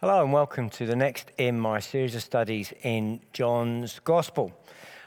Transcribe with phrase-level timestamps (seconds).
[0.00, 4.52] Hello and welcome to the next in my series of studies in John's Gospel.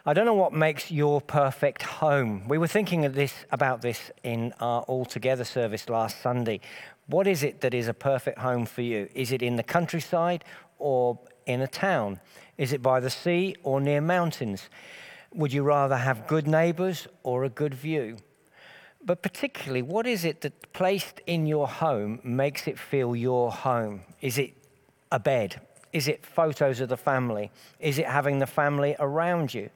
[0.05, 2.45] I don't know what makes your perfect home.
[2.49, 6.59] We were thinking of this about this in our all together service last Sunday.
[7.07, 9.07] What is it that is a perfect home for you?
[9.15, 10.43] Is it in the countryside
[10.77, 12.19] or in a town?
[12.57, 14.67] Is it by the sea or near mountains?
[15.33, 18.17] Would you rather have good neighbors or a good view?
[19.01, 24.01] But particularly, what is it that placed in your home makes it feel your home?
[24.19, 24.60] Is it
[25.11, 25.61] a bed?
[25.93, 27.51] Is it photos of the family?
[27.79, 29.69] Is it having the family around you?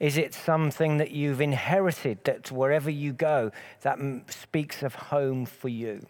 [0.00, 5.68] Is it something that you've inherited that wherever you go, that speaks of home for
[5.68, 6.04] you?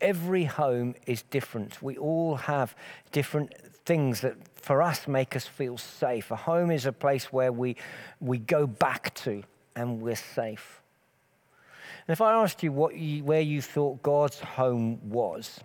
[0.00, 1.82] Every home is different.
[1.82, 2.74] We all have
[3.10, 6.30] different things that for us make us feel safe.
[6.30, 7.76] A home is a place where we,
[8.20, 9.42] we go back to
[9.76, 10.80] and we're safe.
[12.06, 15.60] And if I asked you, what you where you thought God's home was,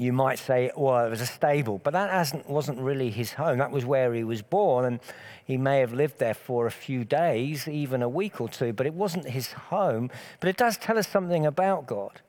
[0.00, 3.58] you might say, well, it was a stable, but that wasn't really his home.
[3.58, 5.00] That was where he was born, and
[5.44, 8.86] he may have lived there for a few days, even a week or two, but
[8.86, 10.10] it wasn't his home.
[10.40, 12.22] But it does tell us something about God.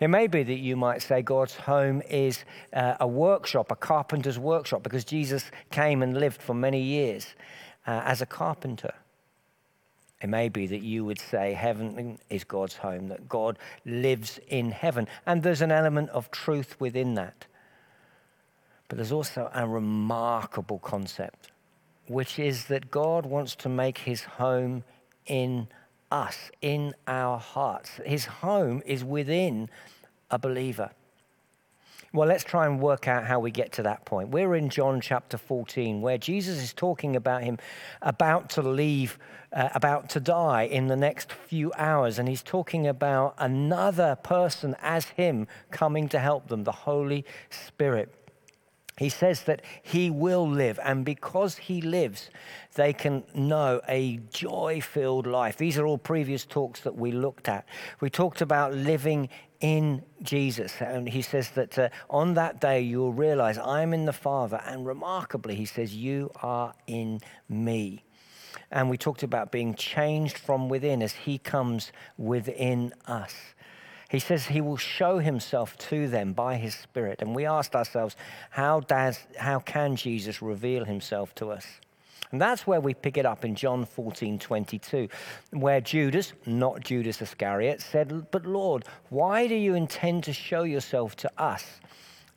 [0.00, 2.42] It may be that you might say God's home is
[2.72, 7.34] uh, a workshop, a carpenter's workshop, because Jesus came and lived for many years
[7.86, 8.94] uh, as a carpenter.
[10.22, 14.70] It may be that you would say heaven is God's home, that God lives in
[14.70, 15.08] heaven.
[15.26, 17.46] And there's an element of truth within that.
[18.88, 21.50] But there's also a remarkable concept,
[22.06, 24.84] which is that God wants to make his home
[25.26, 25.66] in
[26.10, 28.00] us, in our hearts.
[28.04, 29.70] His home is within
[30.30, 30.90] a believer.
[32.14, 34.28] Well, let's try and work out how we get to that point.
[34.28, 37.56] We're in John chapter 14, where Jesus is talking about him
[38.02, 39.18] about to leave,
[39.50, 42.18] uh, about to die in the next few hours.
[42.18, 48.14] And he's talking about another person as him coming to help them, the Holy Spirit.
[48.98, 52.28] He says that he will live, and because he lives,
[52.74, 55.56] they can know a joy filled life.
[55.56, 57.66] These are all previous talks that we looked at.
[58.00, 59.30] We talked about living
[59.62, 60.74] in Jesus.
[60.80, 64.60] And he says that uh, on that day you'll realize I'm in the Father.
[64.66, 68.04] And remarkably, he says, You are in me.
[68.70, 73.34] And we talked about being changed from within as he comes within us.
[74.10, 77.22] He says he will show himself to them by his Spirit.
[77.22, 78.14] And we asked ourselves,
[78.50, 81.66] how, does, how can Jesus reveal himself to us?
[82.32, 85.08] And that's where we pick it up in John 14 22,
[85.50, 91.14] where Judas, not Judas Iscariot, said, But Lord, why do you intend to show yourself
[91.16, 91.64] to us?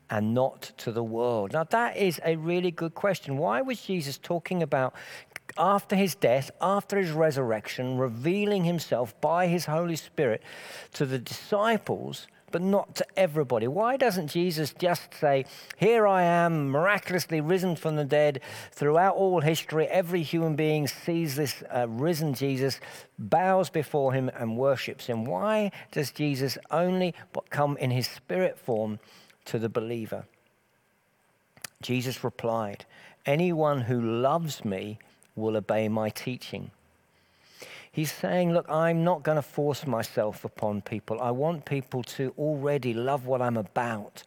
[0.07, 1.53] and not to the world?
[1.53, 3.37] Now, that is a really good question.
[3.37, 4.93] Why was Jesus talking about
[5.57, 10.43] after his death, after his resurrection, revealing himself by his Holy Spirit
[10.93, 13.67] to the disciples but not to everybody.
[13.67, 15.43] Why doesn't Jesus just say,
[15.75, 18.39] Here I am, miraculously risen from the dead?
[18.71, 22.79] Throughout all history, every human being sees this uh, risen Jesus,
[23.19, 25.25] bows before him, and worships him.
[25.25, 27.13] Why does Jesus only
[27.49, 28.99] come in his spirit form
[29.43, 30.23] to the believer?
[31.81, 32.85] Jesus replied,
[33.25, 34.97] Anyone who loves me
[35.35, 36.71] will obey my teaching.
[37.95, 41.21] He's saying, Look, I'm not going to force myself upon people.
[41.21, 44.21] I want people to already love what I'm about.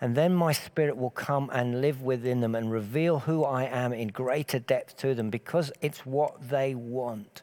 [0.00, 3.92] And then my spirit will come and live within them and reveal who I am
[3.92, 7.42] in greater depth to them because it's what they want.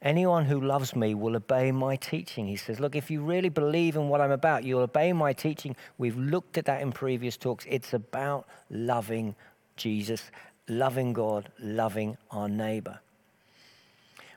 [0.00, 2.46] Anyone who loves me will obey my teaching.
[2.46, 5.76] He says, Look, if you really believe in what I'm about, you'll obey my teaching.
[5.98, 7.66] We've looked at that in previous talks.
[7.68, 9.36] It's about loving
[9.76, 10.30] Jesus,
[10.66, 13.00] loving God, loving our neighbor.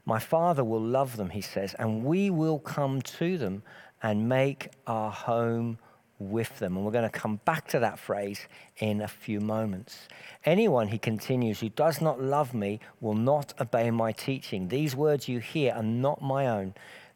[0.05, 3.63] My Father will love them, he says, and we will come to them
[4.01, 5.77] and make our home
[6.17, 6.75] with them.
[6.75, 8.47] And we're going to come back to that phrase
[8.77, 10.07] in a few moments.
[10.45, 14.67] Anyone, he continues, who does not love me will not obey my teaching.
[14.67, 16.73] These words you hear are not my own,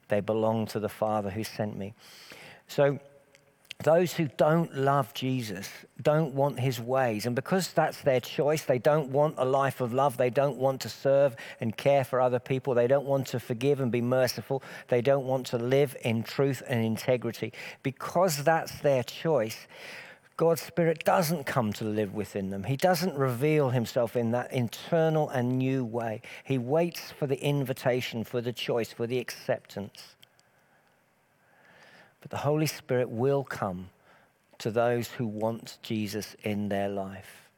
[0.08, 1.94] they belong to the Father who sent me.
[2.68, 3.00] So,
[3.84, 5.70] those who don't love Jesus
[6.02, 7.26] don't want his ways.
[7.26, 10.18] And because that's their choice, they don't want a life of love.
[10.18, 12.74] They don't want to serve and care for other people.
[12.74, 14.64] They don't want to forgive and be merciful.
[14.88, 17.54] They don't want to live in truth and integrity.
[17.84, 19.68] Because that's their choice,
[20.38, 22.64] God's Spirit doesn't come to live within them.
[22.64, 26.22] He doesn't reveal himself in that internal and new way.
[26.44, 30.15] He waits for the invitation, for the choice, for the acceptance.
[32.26, 33.90] But the Holy Spirit will come
[34.58, 37.52] to those who want Jesus in their life.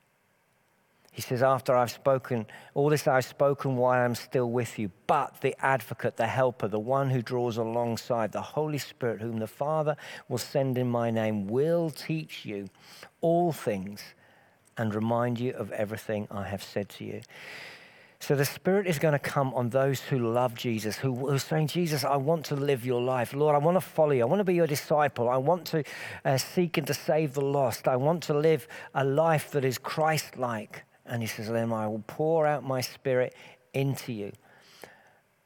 [1.13, 5.39] He says, After I've spoken, all this I've spoken while I'm still with you, but
[5.39, 9.95] the advocate, the helper, the one who draws alongside, the Holy Spirit, whom the Father
[10.27, 12.67] will send in my name, will teach you
[13.21, 14.03] all things
[14.77, 17.21] and remind you of everything I have said to you.
[18.19, 21.67] So the Spirit is going to come on those who love Jesus, who, are saying,
[21.67, 23.33] Jesus, I want to live your life.
[23.33, 24.23] Lord, I want to follow you.
[24.23, 25.29] I want to be your disciple.
[25.29, 25.83] I want to
[26.25, 27.87] uh, seek and to save the lost.
[27.87, 30.83] I want to live a life that is Christ like.
[31.05, 33.35] And he says, Then I will pour out my spirit
[33.73, 34.31] into you.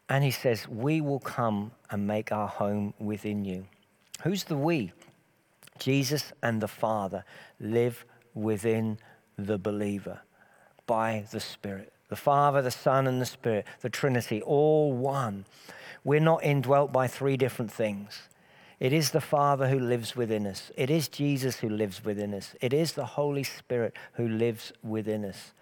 [0.07, 3.65] And he says, We will come and make our home within you.
[4.24, 4.94] Who's the we?
[5.77, 7.25] Jesus and the Father
[7.59, 8.97] live within
[9.38, 10.21] the believer
[10.85, 11.91] by the Spirit.
[12.11, 15.45] The Father, the Son, and the Spirit, the Trinity, all one.
[16.03, 18.23] We're not indwelt by three different things.
[18.81, 20.73] It is the Father who lives within us.
[20.75, 22.53] It is Jesus who lives within us.
[22.59, 25.53] It is the Holy Spirit who lives within us.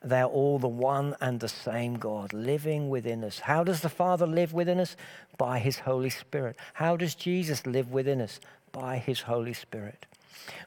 [0.00, 3.40] They're all the one and the same God living within us.
[3.40, 4.94] How does the Father live within us?
[5.36, 6.54] By His Holy Spirit.
[6.74, 8.38] How does Jesus live within us?
[8.70, 10.06] By His Holy Spirit.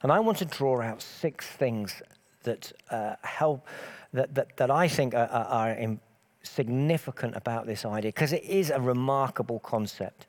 [0.03, 2.01] And I want to draw out six things
[2.43, 3.67] that uh, help,
[4.13, 5.97] that, that, that I think are, are, are
[6.43, 10.27] significant about this idea, because it is a remarkable concept.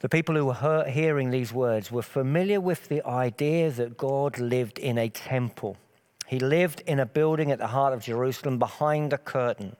[0.00, 4.78] The people who were hearing these words were familiar with the idea that God lived
[4.78, 5.76] in a temple.
[6.26, 9.76] He lived in a building at the heart of Jerusalem behind a curtain.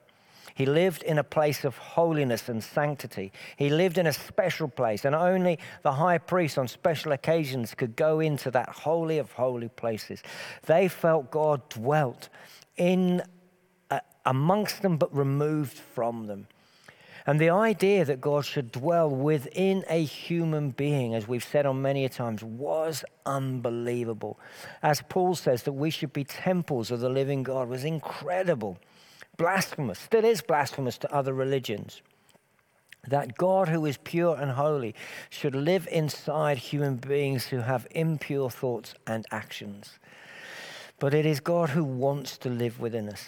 [0.55, 3.31] He lived in a place of holiness and sanctity.
[3.57, 7.95] He lived in a special place, and only the high priest on special occasions could
[7.95, 10.21] go into that holy of holy places.
[10.65, 12.29] They felt God dwelt
[12.77, 13.21] in
[13.89, 16.47] uh, amongst them, but removed from them.
[17.27, 21.81] And the idea that God should dwell within a human being, as we've said on
[21.81, 24.39] many a times, was unbelievable.
[24.81, 28.79] As Paul says that we should be temples of the living God was incredible.
[29.37, 32.01] Blasphemous, still is blasphemous to other religions.
[33.07, 34.93] That God, who is pure and holy,
[35.29, 39.97] should live inside human beings who have impure thoughts and actions.
[40.99, 43.25] But it is God who wants to live within us.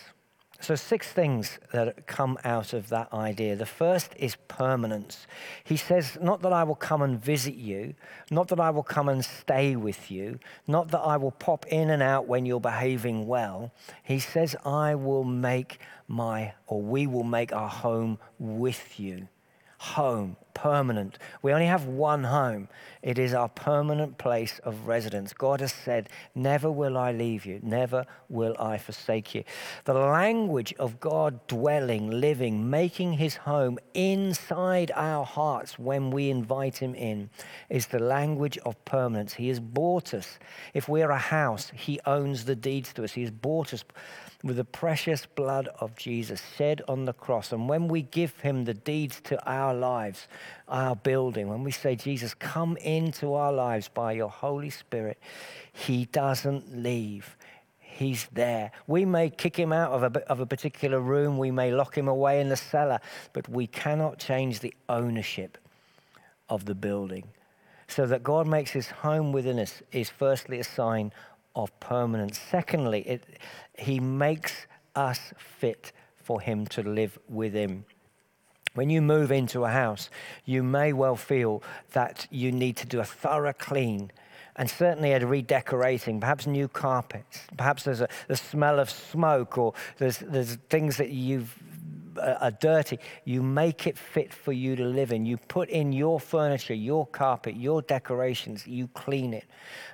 [0.63, 3.57] So, six things that come out of that idea.
[3.57, 5.27] The first is permanence.
[5.65, 7.95] He says, Not that I will come and visit you,
[8.31, 11.89] not that I will come and stay with you, not that I will pop in
[11.89, 13.73] and out when you're behaving well.
[14.03, 19.27] He says, I will make my, or we will make our home with you
[19.83, 21.17] home, permanent.
[21.41, 22.69] We only have one home.
[23.01, 25.33] It is our permanent place of residence.
[25.33, 29.43] God has said, Never will I leave you, never will I forsake you.
[29.83, 36.77] The language of God dwelling, living, making his home inside our hearts when we invite
[36.77, 37.29] him in
[37.69, 39.33] is the language of permanence.
[39.33, 40.39] He has bought us.
[40.73, 43.11] If we're a house, he owns the deeds to us.
[43.11, 43.83] He has bought us
[44.43, 47.53] with the precious blood of Jesus shed on the cross.
[47.53, 50.27] And when we give him the deeds to our lives,
[50.67, 55.17] our building, when we say, Jesus, come into our lives by your Holy Spirit,
[55.71, 57.37] he doesn't leave.
[57.79, 58.71] He's there.
[58.85, 62.09] We may kick him out of a, of a particular room, we may lock him
[62.09, 62.99] away in the cellar,
[63.31, 65.57] but we cannot change the ownership
[66.49, 67.29] of the building.
[67.87, 71.13] So that God makes his home within us is firstly a sign
[71.55, 72.39] of permanence.
[72.39, 73.23] Secondly, it,
[73.77, 77.85] he makes us fit for him to live with him.
[78.75, 80.09] When you move into a house,
[80.45, 81.61] you may well feel
[81.91, 84.11] that you need to do a thorough clean
[84.55, 89.73] and certainly a redecorating, perhaps new carpets, perhaps there's a the smell of smoke or
[89.97, 91.57] there's, there's things that you've
[92.19, 95.25] are dirty, you make it fit for you to live in.
[95.25, 99.45] You put in your furniture, your carpet, your decorations, you clean it.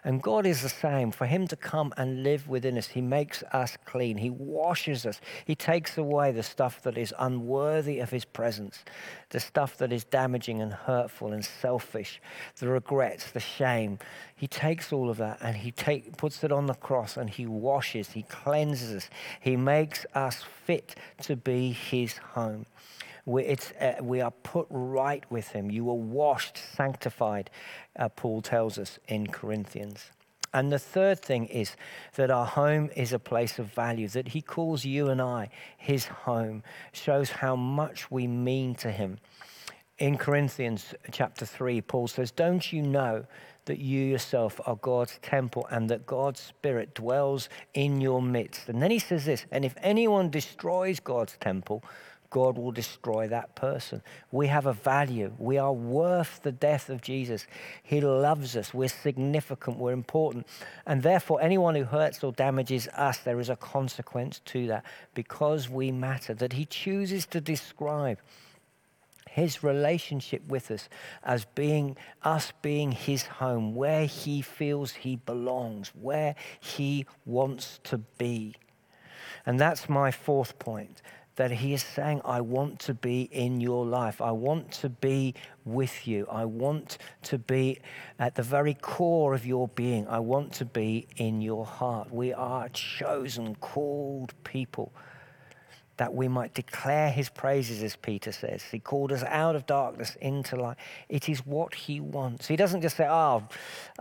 [0.03, 1.11] And God is the same.
[1.11, 4.17] For Him to come and live within us, He makes us clean.
[4.17, 5.21] He washes us.
[5.45, 8.83] He takes away the stuff that is unworthy of His presence,
[9.29, 12.21] the stuff that is damaging and hurtful and selfish,
[12.59, 13.99] the regrets, the shame.
[14.35, 17.45] He takes all of that and He take, puts it on the cross and He
[17.45, 19.09] washes, He cleanses us,
[19.41, 22.65] He makes us fit to be His home.
[23.25, 25.69] We, uh, we are put right with Him.
[25.69, 27.49] You are washed, sanctified,
[27.97, 30.11] uh, Paul tells us in Corinthians.
[30.53, 31.75] And the third thing is
[32.15, 36.05] that our home is a place of value, that he calls you and I his
[36.05, 39.19] home, shows how much we mean to him.
[39.99, 43.25] In Corinthians chapter 3, Paul says, Don't you know
[43.65, 48.69] that you yourself are God's temple and that God's Spirit dwells in your midst?
[48.69, 51.83] And then he says this, And if anyone destroys God's temple,
[52.29, 54.01] God will destroy that person.
[54.31, 55.33] We have a value.
[55.37, 57.45] We are worth the death of Jesus.
[57.83, 58.73] He loves us.
[58.73, 59.79] We're significant.
[59.79, 60.47] We're important.
[60.85, 65.67] And therefore, anyone who hurts or damages us, there is a consequence to that because
[65.67, 68.19] we matter, that He chooses to describe
[69.31, 70.89] his relationship with us
[71.23, 77.97] as being us being his home, where he feels he belongs, where he wants to
[78.17, 78.55] be.
[79.45, 81.01] And that's my fourth point
[81.35, 84.19] that he is saying, I want to be in your life.
[84.19, 86.27] I want to be with you.
[86.29, 87.79] I want to be
[88.19, 90.05] at the very core of your being.
[90.09, 92.11] I want to be in your heart.
[92.11, 94.91] We are chosen, called people
[95.99, 98.63] that we might declare his praises, as Peter says.
[98.63, 100.77] He called us out of darkness into light.
[101.09, 102.47] It is what he wants.
[102.47, 103.43] He doesn't just say, Oh,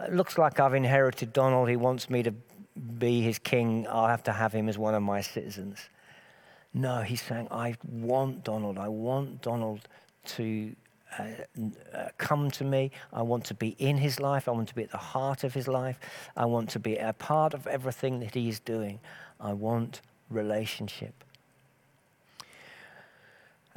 [0.09, 1.69] looks like I've inherited Donald.
[1.69, 2.33] He wants me to
[2.99, 3.85] be his king.
[3.91, 5.91] I'll have to have him as one of my citizens.
[6.73, 8.79] No, he's saying, I want Donald.
[8.79, 9.89] I want Donald
[10.37, 10.77] to
[11.19, 11.25] uh,
[11.93, 12.93] uh, come to me.
[13.13, 14.47] I want to be in his life.
[14.47, 15.99] I want to be at the heart of his life.
[16.37, 19.01] I want to be a part of everything that he is doing.
[19.41, 20.01] I want
[20.31, 21.25] relationship.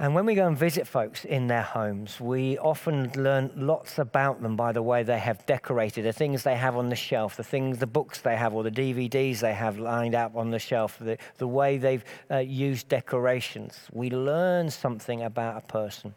[0.01, 4.41] And when we go and visit folks in their homes, we often learn lots about
[4.41, 7.43] them by the way they have decorated, the things they have on the shelf, the
[7.43, 10.97] things, the books they have, or the DVDs they have lined up on the shelf,
[10.97, 13.77] the, the way they've uh, used decorations.
[13.93, 16.15] We learn something about a person.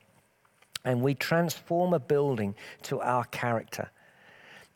[0.87, 3.91] And we transform a building to our character.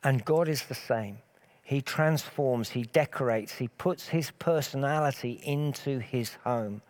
[0.05, 1.17] And God is the same.
[1.63, 6.83] He transforms, He decorates, He puts His personality into His home.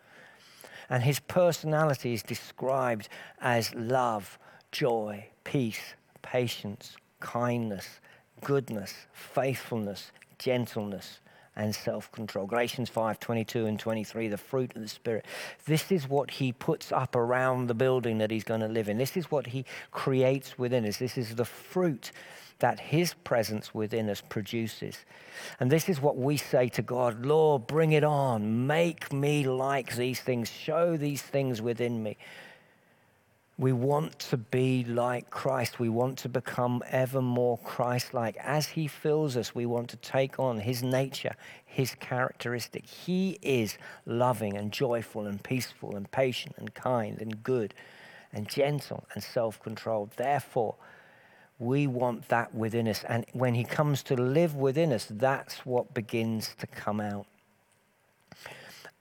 [0.90, 3.08] And his personality is described
[3.40, 4.38] as love,
[4.72, 8.00] joy, peace, patience, kindness,
[8.42, 11.20] goodness, faithfulness, gentleness,
[11.56, 12.46] and self-control.
[12.46, 15.26] Galatians 5, 22 and 23, the fruit of the Spirit.
[15.66, 18.96] This is what he puts up around the building that he's going to live in.
[18.96, 20.98] This is what he creates within us.
[20.98, 22.12] This is the fruit
[22.60, 25.04] that his presence within us produces.
[25.60, 28.66] And this is what we say to God Lord, bring it on.
[28.66, 30.50] Make me like these things.
[30.50, 32.16] Show these things within me.
[33.58, 35.80] We want to be like Christ.
[35.80, 38.36] We want to become ever more Christ like.
[38.36, 41.34] As He fills us, we want to take on His nature,
[41.64, 42.86] His characteristic.
[42.86, 47.74] He is loving and joyful and peaceful and patient and kind and good
[48.32, 50.12] and gentle and self controlled.
[50.16, 50.76] Therefore,
[51.58, 53.04] we want that within us.
[53.08, 57.26] And when He comes to live within us, that's what begins to come out.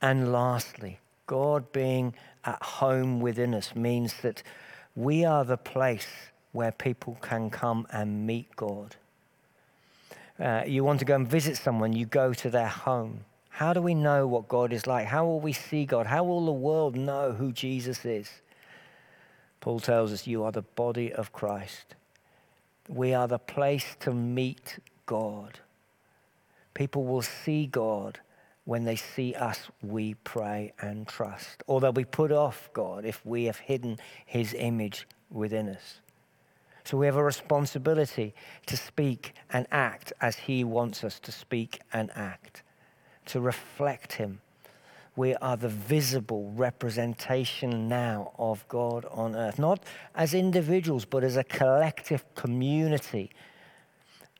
[0.00, 4.42] And lastly, God being at home within us means that
[4.94, 6.08] we are the place
[6.52, 8.96] where people can come and meet God.
[10.38, 13.24] Uh, you want to go and visit someone, you go to their home.
[13.50, 15.06] How do we know what God is like?
[15.06, 16.06] How will we see God?
[16.06, 18.30] How will the world know who Jesus is?
[19.60, 21.96] Paul tells us, You are the body of Christ.
[22.88, 25.60] We are the place to meet God.
[26.74, 28.18] People will see God
[28.64, 31.62] when they see us, we pray and trust.
[31.66, 36.00] Or they'll be put off God if we have hidden his image within us.
[36.84, 38.34] So we have a responsibility
[38.66, 42.62] to speak and act as he wants us to speak and act,
[43.26, 44.42] to reflect him
[45.18, 49.82] we are the visible representation now of God on earth, not
[50.14, 53.32] as individuals, but as a collective community.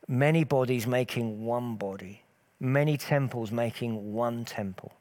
[0.07, 2.23] Many bodies making one body,
[2.61, 4.93] many temples making one temple.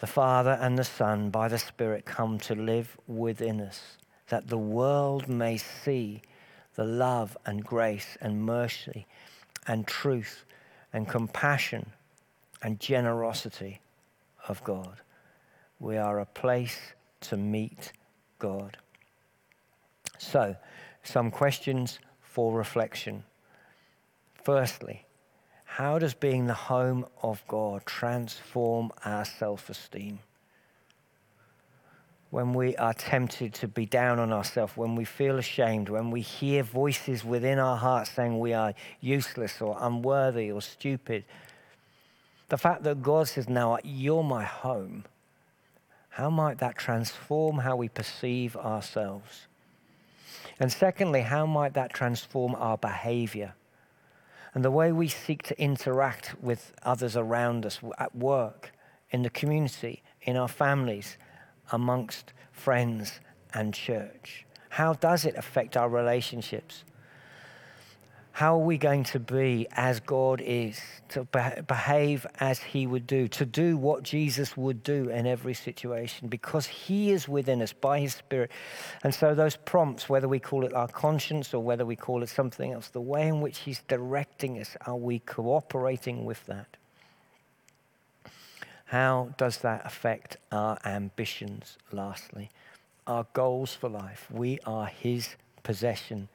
[0.00, 4.56] The Father and the Son, by the Spirit, come to live within us, that the
[4.56, 6.22] world may see
[6.74, 9.06] the love and grace and mercy
[9.66, 10.46] and truth
[10.90, 11.92] and compassion
[12.62, 13.80] and generosity
[14.48, 15.00] of God.
[15.78, 16.78] We are a place
[17.22, 17.92] to meet
[18.38, 18.78] God.
[20.18, 20.56] So,
[21.02, 23.24] some questions for reflection.
[24.42, 25.06] Firstly,
[25.64, 30.20] how does being the home of God transform our self esteem?
[32.30, 36.20] When we are tempted to be down on ourselves, when we feel ashamed, when we
[36.20, 41.24] hear voices within our hearts saying we are useless or unworthy or stupid,
[42.48, 45.04] the fact that God says, Now you're my home,
[46.10, 49.48] how might that transform how we perceive ourselves?
[50.58, 53.54] And secondly, how might that transform our behavior
[54.54, 58.72] and the way we seek to interact with others around us at work,
[59.10, 61.18] in the community, in our families,
[61.72, 63.20] amongst friends
[63.52, 64.46] and church?
[64.70, 66.84] How does it affect our relationships?
[68.36, 70.78] How are we going to be as God is,
[71.08, 76.28] to behave as He would do, to do what Jesus would do in every situation,
[76.28, 78.50] because He is within us by His Spirit.
[79.02, 82.28] And so, those prompts, whether we call it our conscience or whether we call it
[82.28, 86.76] something else, the way in which He's directing us, are we cooperating with that?
[88.84, 92.50] How does that affect our ambitions, lastly?
[93.06, 94.26] Our goals for life.
[94.30, 96.28] We are His possession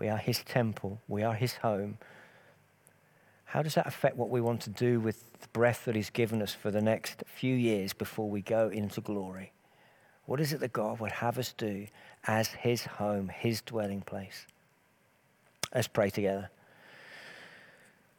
[0.00, 0.98] we are His temple.
[1.08, 1.98] We are His home.
[3.44, 6.40] How does that affect what we want to do with the breath that He's given
[6.40, 9.52] us for the next few years before we go into glory?
[10.24, 11.86] What is it that God would have us do
[12.26, 14.46] as His home, His dwelling place?
[15.74, 16.48] Let's pray together.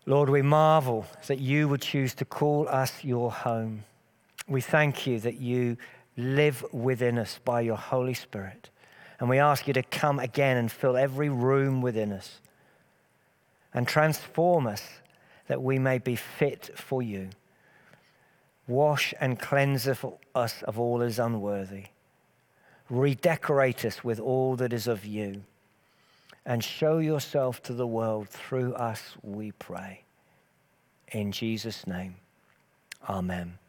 [0.06, 3.86] Lord, we marvel that you would choose to call us your home.
[4.48, 5.78] We thank you that you
[6.16, 8.70] live within us by your Holy Spirit.
[9.22, 12.42] And we ask you to come again and fill every room within us
[13.72, 14.84] and transform us
[15.46, 17.30] that we may be fit for you.
[18.68, 21.86] Wash and cleanse us of all that is unworthy.
[22.90, 25.44] Redecorate us with all that is of you.
[26.44, 30.04] And show yourself to the world through us, we pray.
[31.10, 32.16] In Jesus' name,
[33.08, 33.60] amen.